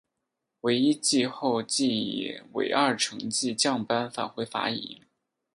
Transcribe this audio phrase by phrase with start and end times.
[0.61, 5.03] 惟一季后即以尾二成绩降班返回法乙。